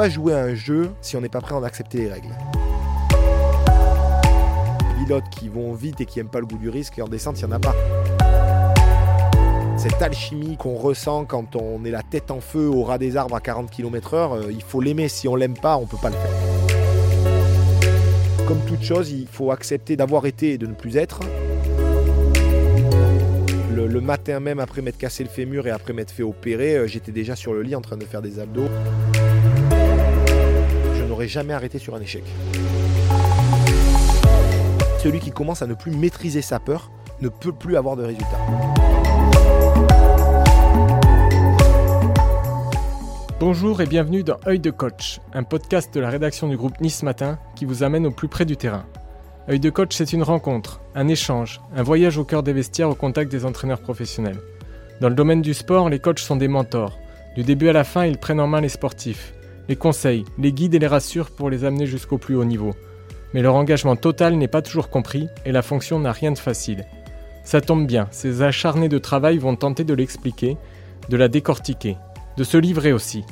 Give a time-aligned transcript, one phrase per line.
[0.00, 2.34] pas jouer à un jeu si on n'est pas prêt à en accepter les règles.
[4.80, 7.06] Les pilotes qui vont vite et qui n'aiment pas le goût du risque, et en
[7.06, 7.74] descente, il n'y en a pas.
[9.76, 13.34] Cette alchimie qu'on ressent quand on est la tête en feu au ras des arbres
[13.34, 15.08] à 40 km/h, euh, il faut l'aimer.
[15.08, 16.32] Si on l'aime pas, on peut pas le faire.
[18.48, 21.20] Comme toute chose, il faut accepter d'avoir été et de ne plus être.
[23.76, 26.86] Le, le matin même, après m'être cassé le fémur et après m'être fait opérer, euh,
[26.86, 28.70] j'étais déjà sur le lit en train de faire des abdos.
[31.26, 32.24] Jamais arrêté sur un échec.
[35.02, 38.40] Celui qui commence à ne plus maîtriser sa peur ne peut plus avoir de résultats.
[43.38, 47.02] Bonjour et bienvenue dans Œil de coach, un podcast de la rédaction du groupe Nice
[47.02, 48.84] Matin qui vous amène au plus près du terrain.
[49.48, 52.94] Œil de coach, c'est une rencontre, un échange, un voyage au cœur des vestiaires au
[52.94, 54.40] contact des entraîneurs professionnels.
[55.00, 56.98] Dans le domaine du sport, les coachs sont des mentors.
[57.36, 59.32] Du début à la fin, ils prennent en main les sportifs,
[59.70, 62.72] les conseils, les guident et les rassurent pour les amener jusqu'au plus haut niveau.
[63.32, 66.86] Mais leur engagement total n'est pas toujours compris et la fonction n'a rien de facile.
[67.44, 70.56] Ça tombe bien, ces acharnés de travail vont tenter de l'expliquer,
[71.08, 71.96] de la décortiquer,
[72.36, 73.22] de se livrer aussi.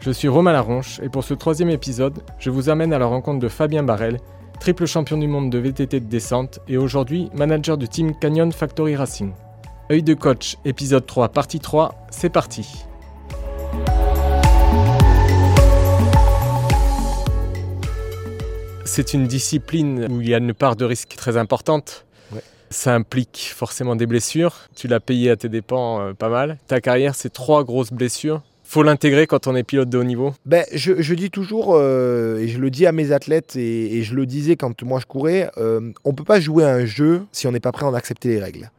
[0.00, 3.38] Je suis Romain Laronche et pour ce troisième épisode, je vous amène à la rencontre
[3.38, 4.18] de Fabien Barrel,
[4.58, 8.96] triple champion du monde de VTT de descente et aujourd'hui manager du team Canyon Factory
[8.96, 9.30] Racing.
[9.92, 12.86] Œil de coach, épisode 3, partie 3, c'est parti.
[18.86, 22.06] C'est une discipline où il y a une part de risque très importante.
[22.32, 22.40] Ouais.
[22.70, 24.68] Ça implique forcément des blessures.
[24.76, 26.56] Tu l'as payé à tes dépens euh, pas mal.
[26.68, 28.42] Ta carrière, c'est trois grosses blessures.
[28.62, 30.34] Faut l'intégrer quand on est pilote de haut niveau.
[30.44, 34.02] Ben, je, je dis toujours, euh, et je le dis à mes athlètes, et, et
[34.02, 37.22] je le disais quand moi je courais, euh, on peut pas jouer à un jeu
[37.32, 38.70] si on n'est pas prêt à en accepter les règles.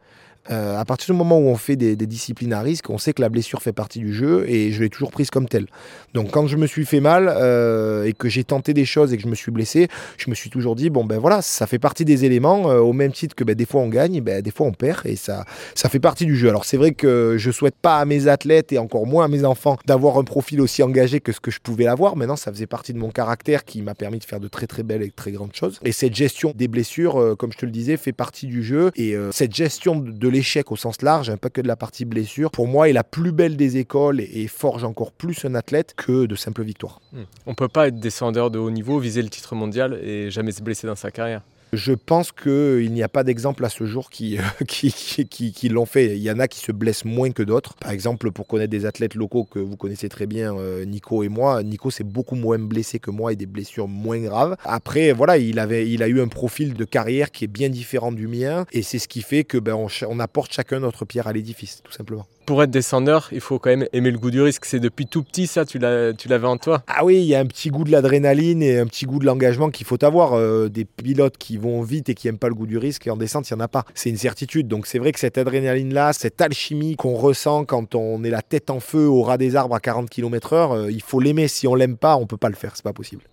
[0.50, 3.12] Euh, à partir du moment où on fait des, des, disciplines à risque, on sait
[3.12, 5.66] que la blessure fait partie du jeu et je l'ai toujours prise comme telle.
[6.14, 9.16] Donc quand je me suis fait mal euh, et que j'ai tenté des choses et
[9.18, 11.78] que je me suis blessé, je me suis toujours dit bon ben voilà, ça fait
[11.78, 14.50] partie des éléments euh, au même titre que ben, des fois on gagne, ben, des
[14.50, 15.44] fois on perd et ça
[15.74, 16.48] ça fait partie du jeu.
[16.48, 19.44] Alors c'est vrai que je souhaite pas à mes athlètes et encore moins à mes
[19.44, 22.16] enfants d'avoir un profil aussi engagé que ce que je pouvais avoir.
[22.16, 24.82] Maintenant ça faisait partie de mon caractère qui m'a permis de faire de très très
[24.82, 25.78] belles et très grandes choses.
[25.84, 29.14] Et cette gestion des blessures, comme je te le disais, fait partie du jeu et
[29.32, 32.52] cette gestion de, de l'échec au sens large, hein, pas que de la partie blessure,
[32.52, 36.26] pour moi est la plus belle des écoles et, forge encore plus un athlète que
[36.26, 37.00] de simples victoires.
[37.12, 37.24] Hmm.
[37.46, 40.62] On peut pas être descendeur de haut niveau, viser le titre mondial et jamais se
[40.62, 41.42] blesser dans sa carrière.
[41.72, 46.16] Je pense qu'il n'y a pas d'exemple à ce jour qui, qui, l'ont fait.
[46.16, 47.74] Il y en a qui se blessent moins que d'autres.
[47.76, 51.28] Par exemple, pour connaître des athlètes locaux que vous connaissez très bien, euh, Nico et
[51.28, 54.56] moi, Nico s'est beaucoup moins blessé que moi et des blessures moins graves.
[54.64, 58.66] Après, voilà, il, a eu un profil de carrière qui est bien différent du mien
[58.72, 59.74] et c'est ce qui fait que ben,
[60.08, 63.68] on apporte chacun notre pierre à l'édifice, tout simplement pour être descendeur, il faut quand
[63.68, 64.64] même aimer le goût du risque.
[64.64, 67.44] C'est depuis tout petit, ça, tu l'avais en toi Ah oui, il y a un
[67.44, 70.32] petit goût de l'adrénaline et un petit goût de l'engagement qu'il faut avoir.
[70.32, 73.10] Euh, des pilotes qui vont vite et qui n'aiment pas le goût du risque, et
[73.10, 73.84] en descente, il n'y en a pas.
[73.94, 74.66] C'est une certitude.
[74.66, 78.70] Donc c'est vrai que cette adrénaline-là, cette alchimie qu'on ressent quand on est la tête
[78.70, 81.48] en feu au ras des arbres à 40 km/h, euh, il faut l'aimer.
[81.48, 82.72] Si on l'aime pas, on peut pas le faire.
[82.76, 83.24] C'est pas possible.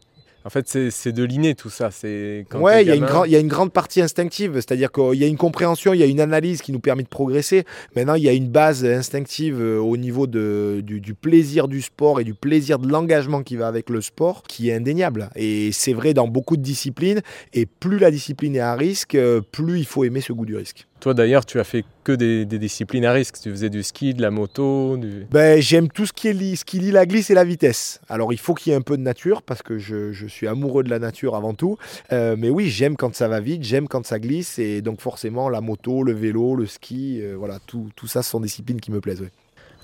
[0.46, 1.90] En fait, c'est de l'inné tout ça.
[2.04, 5.38] Ouais, il y, a y a une grande partie instinctive, c'est-à-dire qu'il y a une
[5.38, 7.66] compréhension, il y a une analyse qui nous permet de progresser.
[7.96, 11.82] Maintenant, il y a une base instinctive euh, au niveau de, du, du, plaisir du
[11.82, 15.32] sport et du plaisir de l'engagement qui va avec le sport qui est indéniable.
[15.36, 17.22] Et c'est vrai dans beaucoup de disciplines.
[17.54, 20.56] Et plus la discipline est à risque, euh, plus il faut aimer ce goût du
[20.56, 20.86] risque.
[21.00, 23.36] Toi d'ailleurs, tu as fait que des, des, disciplines à risque.
[23.42, 24.98] Tu faisais du ski, de la moto.
[24.98, 25.28] Du...
[25.30, 28.00] Ben, J'aime tout ce qui, est ce qui lie la glisse et la vitesse.
[28.10, 30.48] Alors il faut qu'il y ait un peu de nature parce que je, je suis
[30.48, 31.78] amoureux de la nature avant tout.
[32.12, 34.58] Euh, mais oui, j'aime quand ça va vite, j'aime quand ça glisse.
[34.58, 38.32] Et donc forcément, la moto, le vélo, le ski, euh, voilà, tout, tout ça ce
[38.32, 39.26] sont des disciplines qui me plaisent.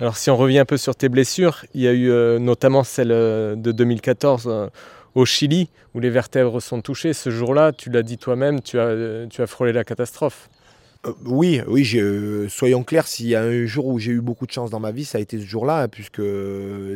[0.00, 2.82] Alors si on revient un peu sur tes blessures, il y a eu euh, notamment
[2.82, 4.66] celle de 2014 euh,
[5.14, 7.12] au Chili où les vertèbres sont touchées.
[7.12, 10.48] Ce jour-là, tu l'as dit toi-même, tu as, tu as frôlé la catastrophe.
[11.06, 14.46] Euh, oui, oui, euh, soyons clairs, s'il y a un jour où j'ai eu beaucoup
[14.46, 16.22] de chance dans ma vie, ça a été ce jour-là, hein, puisque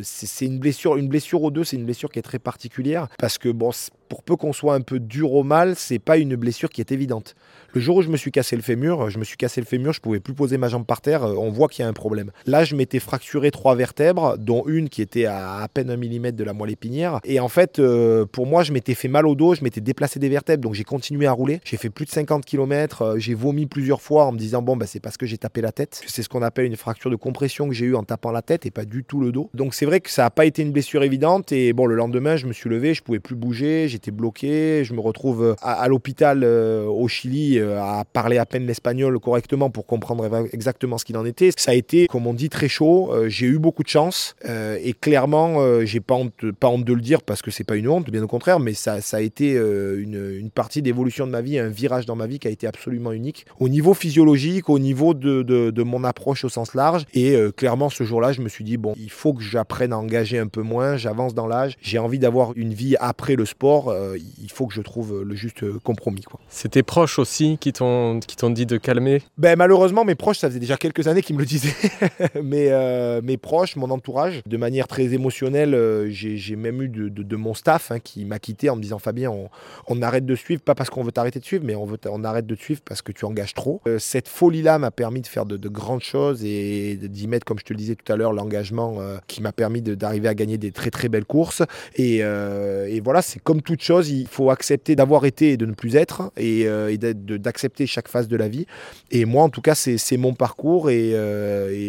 [0.03, 3.37] c'est une blessure, une blessure aux deux, c'est une blessure qui est très particulière, parce
[3.37, 3.71] que bon,
[4.07, 6.91] pour peu qu'on soit un peu dur au mal, c'est pas une blessure qui est
[6.91, 7.35] évidente.
[7.73, 9.93] Le jour où je me suis cassé le fémur, je me suis cassé le fémur,
[9.93, 12.31] je pouvais plus poser ma jambe par terre, on voit qu'il y a un problème.
[12.45, 16.37] Là, je m'étais fracturé trois vertèbres, dont une qui était à à peine un millimètre
[16.37, 17.19] de la moelle épinière.
[17.23, 20.19] Et en fait, euh, pour moi, je m'étais fait mal au dos, je m'étais déplacé
[20.19, 21.59] des vertèbres, donc j'ai continué à rouler.
[21.63, 24.77] J'ai fait plus de 50 km, euh, j'ai vomi plusieurs fois en me disant bon,
[24.77, 26.01] bah, c'est parce que j'ai tapé la tête.
[26.07, 28.65] C'est ce qu'on appelle une fracture de compression que j'ai eu en tapant la tête
[28.65, 29.49] et pas du tout le dos.
[29.53, 31.51] Donc c'est vrai que ça n'a pas été une blessure évidente.
[31.51, 34.83] Et bon, le lendemain, je me suis levé, je pouvais plus bouger, j'étais bloqué.
[34.83, 40.47] Je me retrouve à, l'hôpital au Chili à parler à peine l'espagnol correctement pour comprendre
[40.53, 41.49] exactement ce qu'il en était.
[41.57, 43.11] Ça a été, comme on dit, très chaud.
[43.27, 47.21] j'ai eu beaucoup de chance et clairement, j'ai pas honte, pas honte de le dire
[47.23, 50.81] parce que c'est pas une honte, bien au contraire, mais ça, a été une, partie
[50.81, 53.69] d'évolution de ma vie, un virage dans ma vie qui a été absolument unique au
[53.69, 57.05] niveau physiologique, au niveau de, mon approche au sens large.
[57.13, 59.97] Et euh, clairement, ce jour-là, je me suis dit, bon, il faut que j'apprenne à
[59.97, 63.86] engager un peu moins, j'avance dans l'âge, j'ai envie d'avoir une vie après le sport,
[63.89, 66.23] euh, il faut que je trouve le juste compromis.
[66.49, 68.19] C'est tes proches aussi qui t'ont
[68.49, 69.21] dit de calmer?
[69.37, 71.73] Ben, Malheureusement, mes proches, ça faisait déjà quelques années qu'ils me le disaient.
[72.43, 77.35] Mais euh, mes proches, mon entourage, de manière très émotionnelle, j'ai même eu de, de,
[77.35, 79.49] mon staff hein, qui m'a quitté en me disant, Fabien, on,
[79.87, 82.23] on arrête de suivre, pas parce qu'on veut t'arrêter de suivre, mais on, veut on
[82.23, 83.81] arrête de te suivre parce que tu engages trop.
[83.87, 87.65] Euh, cette folie-là m'a permis de faire de, grandes choses et d'y mettre, comme je
[87.65, 90.71] te le disais tout à l'heure, l'engagement euh, qui m'a permis d'arriver à gagner des
[90.71, 91.61] très très belles courses.
[91.99, 95.73] Euh, et, voilà, c'est comme toute chose, il faut accepter d'avoir été et de ne
[95.73, 98.65] plus être et, d'accepter chaque phase de la vie.
[99.11, 101.11] Et moi, en tout cas, c'est mon parcours et,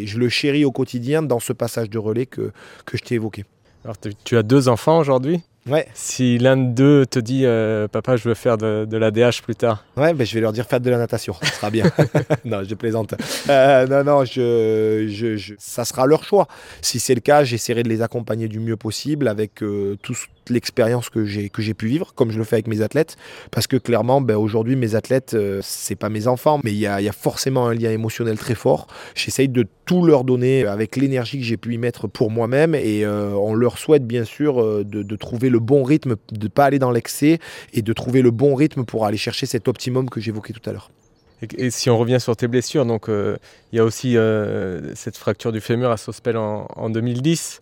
[0.06, 2.52] je le chéris au quotidien dans ce passage de relais que,
[2.85, 3.44] que je t'ai évoqué.
[3.85, 5.40] Alors, tu as deux enfants aujourd'hui?
[5.94, 9.85] Si l'un de te dit euh, papa je veux faire de, la DH plus tard.
[9.97, 11.85] Ouais, ben, je vais leur dire faire de la natation, ça sera bien.
[12.44, 13.15] non, je plaisante.
[13.49, 16.49] Euh, non, non, je, ça sera leur choix.
[16.82, 20.17] Si c'est le cas, j'essaierai de les accompagner du mieux possible avec euh, tout,
[20.49, 23.17] l'expérience que j'ai que j'ai pu vivre, comme je le fais avec mes athlètes,
[23.50, 27.00] parce que clairement, ben, aujourd'hui, mes athlètes, c'est pas mes enfants, mais il y a,
[27.00, 28.87] y a, forcément un lien émotionnel très fort.
[29.14, 33.06] J'essaye de tout leur donner avec l'énergie que j'ai pu y mettre pour moi-même, et
[33.06, 36.78] on leur souhaite bien sûr de, de, trouver le bon rythme, de ne pas aller
[36.78, 37.38] dans l'excès,
[37.72, 40.72] et de trouver le bon rythme pour aller chercher cet optimum que j'évoquais tout à
[40.72, 40.90] l'heure.
[41.56, 44.16] Et, si on revient sur tes blessures, donc il y a aussi
[44.94, 47.60] cette fracture du fémur à Sospel en, en 2010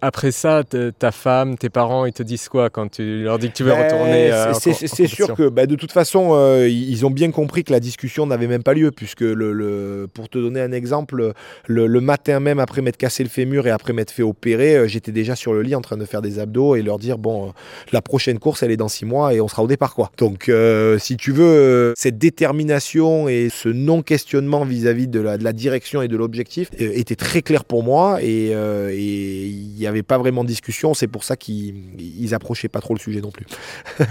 [0.00, 0.62] après ça,
[0.98, 3.72] ta femme, tes parents, ils te disent quoi quand tu leur dis que tu veux
[3.72, 7.64] ben, retourner euh, C'est sûr que bah, de toute façon, euh, ils ont bien compris
[7.64, 11.32] que la discussion n'avait même pas lieu, puisque le, pour te donner un exemple,
[11.66, 15.10] le, matin même après m'être cassé le fémur et après m'être fait opérer, euh, j'étais
[15.10, 17.52] déjà sur le lit en train de faire des abdos et leur dire bon,
[17.92, 20.12] la prochaine course, elle est dans six mois et on sera au départ quoi.
[20.16, 20.50] Donc,
[20.98, 26.70] si tu veux, cette détermination et ce non-questionnement vis-à-vis de la, direction et de l'objectif
[26.78, 28.52] était très clair pour moi et
[28.92, 30.94] il y avait pas vraiment de discussion.
[30.94, 33.46] C'est pour ça qu'ils approchaient pas trop le sujet non plus.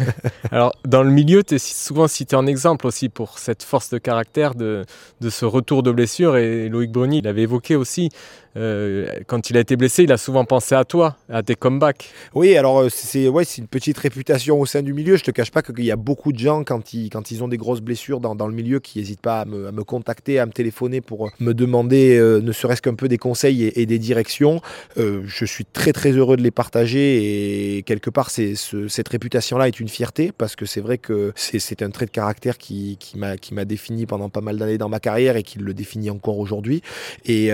[0.51, 3.97] Alors, dans le milieu, tu es souvent cité en exemple aussi pour cette force de
[3.97, 4.85] caractère de,
[5.21, 6.37] de ce retour de blessure.
[6.37, 8.09] Et Loïc Bruni l'avait évoqué aussi.
[8.57, 12.09] Euh, quand il a été blessé, il a souvent pensé à toi, à tes comebacks.
[12.33, 15.15] Oui, alors euh, c'est ouais, une petite réputation au sein du milieu.
[15.15, 17.47] Je te cache pas qu'il y a beaucoup de gens, quand ils, quand ils ont
[17.47, 20.39] des grosses blessures dans, dans le milieu, qui n'hésitent pas à me, à me, contacter,
[20.39, 23.99] à me téléphoner pour me demander euh, ne serait-ce qu'un peu des conseils et, des
[23.99, 24.61] directions.
[24.97, 29.87] je suis très très heureux de les partager et quelque part cette réputation-là est une
[29.87, 34.05] fierté parce que c'est vrai que c'est un trait de caractère qui, qui m'a défini
[34.05, 36.81] pendant pas mal d'années dans ma carrière et qui le définit encore aujourd'hui.
[37.25, 37.51] Et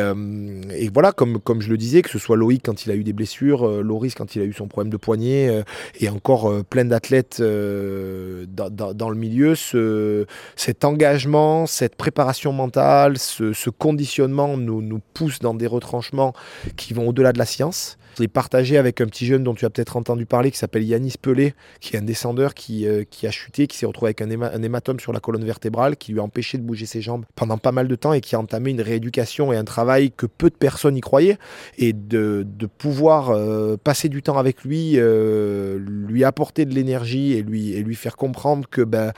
[0.94, 3.13] voilà, comme, comme je le disais, que ce soit Loïc quand il a eu des
[3.13, 5.63] blessures, euh, Loris quand il a eu son problème de poignet, euh,
[6.00, 10.25] et encore euh, plein d'athlètes dans, le milieu, ce,
[10.56, 16.34] cet engagement, cette préparation mentale, ce, conditionnement nous, nous pousse dans des retranchements
[16.78, 17.98] qui vont au-delà de la science.
[18.15, 20.83] Je l'ai partagé avec un petit jeune dont tu as peut-être entendu parler qui s'appelle
[20.83, 24.30] Yanis Pelé, qui est un descendeur qui, euh, a chuté, qui s'est retrouvé avec un,
[24.62, 27.71] hématome sur la colonne vertébrale, qui lui a empêché de bouger ses jambes pendant pas
[27.71, 30.56] mal de temps et qui a entamé une rééducation et un travail que peu de
[30.56, 31.38] personnes y croyaient.
[31.77, 37.34] Et de, de pouvoir euh, passer du temps avec lui, euh, lui apporter de l'énergie
[37.34, 39.12] et lui, et lui faire comprendre que ben,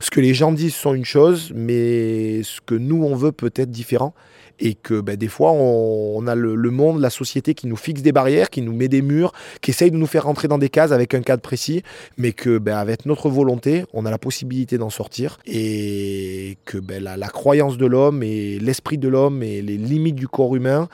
[0.00, 3.52] ce que les gens disent sont une chose, mais ce que nous on veut peut
[3.54, 4.14] être différent.
[4.60, 8.10] Et que ben, des fois on, a le, monde, la société qui nous fixe des
[8.10, 10.90] barrières, qui nous met des murs, qui essaye de nous faire rentrer dans des cases
[10.90, 11.84] avec un cadre précis,
[12.16, 15.38] mais que ben, avec notre volonté, on a la possibilité d'en sortir.
[15.46, 20.26] Et que ben, la, croyance de l'homme et l'esprit de l'homme et les limites du
[20.26, 20.88] corps humain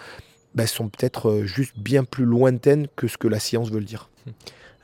[0.66, 4.08] sont peut-être euh, juste bien plus lointaines que ce que la science veut le dire.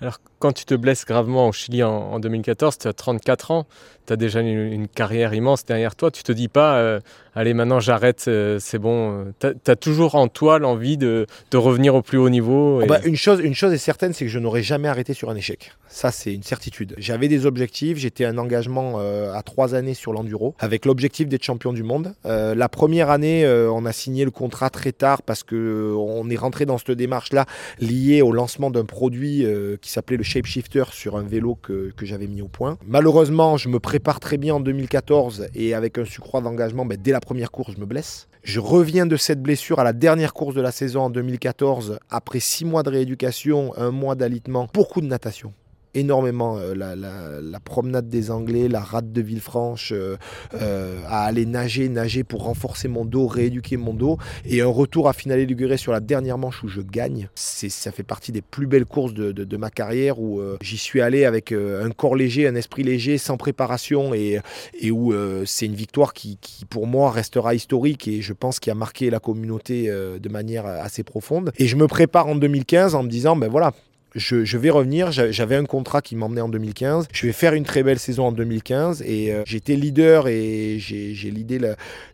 [0.00, 3.66] Alors, quand tu te blesses gravement au Chili en, 2014, tu as 34 ans,
[4.06, 6.10] tu as déjà une, carrière immense derrière toi.
[6.10, 6.98] Tu te dis pas, euh,
[7.34, 9.26] allez, maintenant j'arrête, euh, c'est bon.
[9.38, 12.80] Tu as, toujours en toi l'envie de, revenir au plus haut niveau.
[12.82, 15.28] Oh bah, une, chose, une chose est certaine, c'est que je n'aurais jamais arrêté sur
[15.28, 15.72] un échec.
[15.88, 16.94] Ça, c'est une certitude.
[16.96, 21.44] J'avais des objectifs, j'étais un engagement euh, à trois années sur l'enduro, avec l'objectif d'être
[21.44, 22.14] champion du monde.
[22.24, 26.78] la première année, on a signé le contrat très tard parce qu'on est rentré dans
[26.78, 27.44] cette démarche-là
[27.78, 29.44] liée au lancement d'un produit
[29.82, 32.78] qui s'appelait le shapeshifter sur un vélo que, j'avais mis au point.
[32.86, 37.12] Malheureusement, je me prépare très bien en 2014 et avec un surcroît d'engagement, ben, dès
[37.12, 38.28] la première course, je me blesse.
[38.42, 42.40] Je reviens de cette blessure à la dernière course de la saison en 2014, après
[42.40, 45.52] six mois de rééducation, un mois d'alitement, beaucoup de natation
[45.94, 50.16] énormément euh, la, promenade des Anglais, la rade de Villefranche, euh,
[50.54, 55.08] euh, à aller nager, nager pour renforcer mon dos, rééduquer mon dos, et un retour
[55.08, 57.28] à finaler Liguré sur la dernière manche où je gagne.
[57.34, 61.52] Ça fait partie des plus belles courses de, ma carrière où j'y suis allé avec
[61.52, 64.40] un corps léger, un esprit léger, sans préparation, et,
[64.80, 65.12] et où
[65.44, 69.10] c'est une victoire qui, qui, pour moi restera historique et je pense qui a marqué
[69.10, 71.52] la communauté de manière assez profonde.
[71.58, 73.72] Et je me prépare en 2015 en me disant, ben voilà,
[74.14, 75.12] je, vais revenir.
[75.12, 77.08] J'avais un contrat qui m'emmenait en 2015.
[77.12, 81.30] Je vais faire une très belle saison en 2015 et euh, j'étais leader et j'ai
[81.30, 81.60] l'idée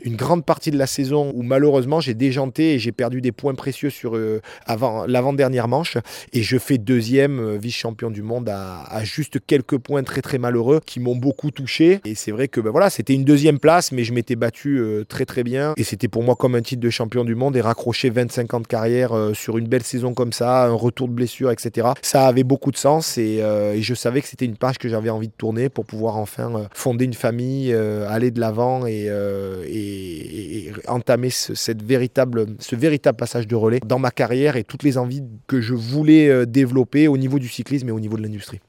[0.02, 3.54] une grande partie de la saison où malheureusement j'ai déjanté et j'ai perdu des points
[3.54, 5.98] précieux sur euh, avant l'avant-dernière manche
[6.32, 10.80] et je fais deuxième euh, vice-champion du monde à, juste quelques points très très malheureux
[10.84, 14.04] qui m'ont beaucoup touché et c'est vrai que ben voilà c'était une deuxième place mais
[14.04, 17.24] je m'étais battu très très bien et c'était pour moi comme un titre de champion
[17.24, 20.72] du monde et raccrocher 25 ans de carrière sur une belle saison comme ça, un
[20.72, 24.44] retour de blessure etc ça avait beaucoup de sens euh, et, je savais que c'était
[24.44, 28.08] une page que j'avais envie de tourner pour pouvoir enfin euh, fonder une famille, euh,
[28.08, 29.10] aller de l'avant et,
[30.88, 32.46] entamer ce, véritable
[33.16, 37.16] passage de relais dans ma carrière et toutes les envies que je voulais développer au
[37.16, 38.60] niveau du cyclisme et au niveau de l'industrie.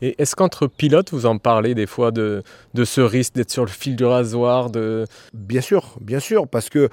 [0.00, 2.42] Et est-ce qu'entre pilotes, vous en parlez des fois de,
[2.84, 5.04] ce risque d'être sur le fil du rasoir de...
[5.32, 6.88] Bien sûr, bien sûr, parce que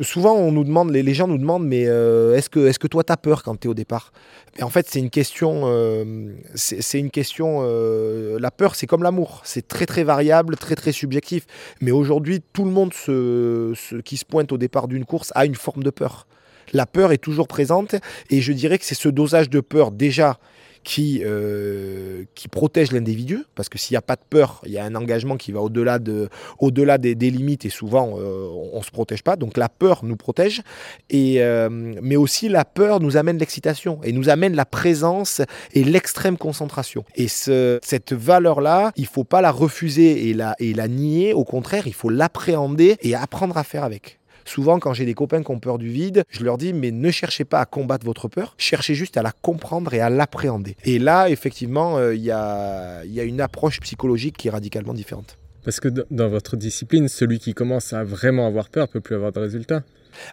[0.00, 3.04] souvent on nous demande, les, gens nous demandent, mais euh, est-ce que, est que toi
[3.04, 4.12] tu as peur quand tu es au départ?
[4.58, 9.02] Et en fait, c'est une question, euh, c'est une question, euh, la peur c'est comme
[9.02, 11.46] l'amour, c'est très très variable, très très subjectif.
[11.80, 15.82] Mais aujourd'hui, tout le monde qui se pointe au départ d'une course a une forme
[15.82, 16.26] de peur.
[16.72, 17.94] La peur est toujours présente
[18.30, 20.38] et je dirais que c'est ce dosage de peur déjà
[20.84, 24.78] qui, euh, qui protège l'individu, parce que s'il n'y a pas de peur, il y
[24.78, 28.84] a un engagement qui va au-delà de, au-delà des, limites et souvent euh, on ne
[28.84, 29.36] se protège pas.
[29.36, 30.62] Donc la peur nous protège,
[31.10, 35.40] et, euh, mais aussi la peur nous amène l'excitation et nous amène la présence
[35.72, 37.04] et l'extrême concentration.
[37.14, 41.44] Et ce, cette valeur-là, il faut pas la refuser et la, et la nier, au
[41.44, 44.18] contraire, il faut l'appréhender et apprendre à faire avec.
[44.44, 47.10] Souvent, quand j'ai des copains qui ont peur du vide, je leur dis, mais ne
[47.10, 50.76] cherchez pas à combattre votre peur, cherchez juste à la comprendre et à l'appréhender.
[50.84, 55.38] Et là, effectivement, euh, il y, a, une approche psychologique qui est radicalement différente.
[55.64, 59.32] Parce que dans votre discipline, celui qui commence à vraiment avoir peur peut plus avoir
[59.32, 59.82] de résultats.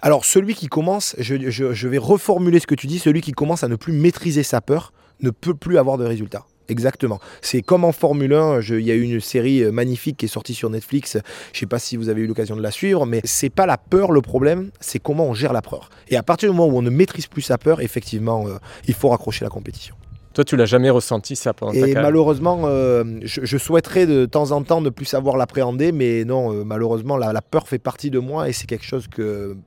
[0.02, 3.68] Alors, celui qui commence, je vais reformuler ce que tu dis, celui qui commence à
[3.68, 6.46] ne plus maîtriser sa peur ne peut plus avoir de résultats.
[6.70, 7.20] Exactement.
[7.42, 10.30] C'est comme en Formule 1, il y a eu une série euh, magnifique qui est
[10.30, 11.14] sortie sur Netflix.
[11.14, 13.66] Je ne sais pas si vous avez eu l'occasion de la suivre, mais c'est pas
[13.66, 15.90] la peur le problème, c'est comment on gère la peur.
[16.08, 18.58] Et à partir du moment où on ne maîtrise plus sa peur, effectivement, euh,
[18.88, 19.96] il faut raccrocher la compétition.
[20.34, 22.04] Toi, tu l'as jamais ressenti ça pendant ta carrière?
[22.04, 27.18] malheureusement, euh, je, souhaiterais de temps en temps ne plus savoir l'appréhender, mais non, malheureusement,
[27.18, 29.58] la, peur fait partie de moi et c'est quelque chose que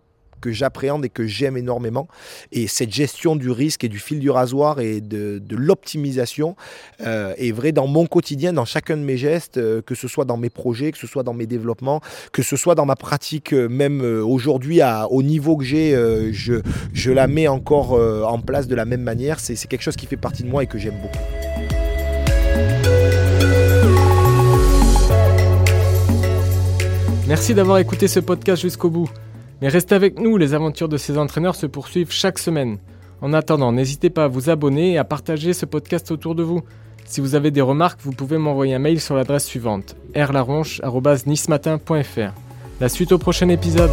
[0.42, 2.08] que j'appréhende et que j'aime énormément.
[2.50, 6.56] Et cette gestion du risque et du fil du rasoir et de, l'optimisation
[7.00, 10.24] euh, est vrai dans mon quotidien, dans chacun de mes gestes, euh, que ce soit
[10.24, 12.00] dans mes projets, que ce soit dans mes développements,
[12.32, 14.80] que ce soit dans ma pratique, euh, même aujourd'hui
[15.10, 15.92] au niveau que j'ai,
[16.32, 19.38] je la mets encore en place de la même manière.
[19.38, 21.18] C'est quelque chose qui fait partie de moi et que j'aime beaucoup.
[27.32, 29.08] Merci d'avoir écouté ce podcast jusqu'au bout.
[29.62, 32.78] Mais restez avec nous, les aventures de ces entraîneurs se poursuivent chaque semaine.
[33.20, 36.62] En attendant, n'hésitez pas à vous abonner et à partager ce podcast autour de vous.
[37.04, 42.32] Si vous avez des remarques, vous pouvez m'envoyer un mail sur l'adresse suivante rlaronche.nismatin.fr.
[42.80, 43.92] La suite au prochain épisode.